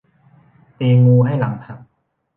[0.77, 1.79] ตีงูให้หลังหัก